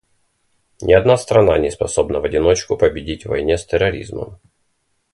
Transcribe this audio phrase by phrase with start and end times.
[0.81, 4.39] Ни одна страна не способна в одиночку победить в войне с терроризмом.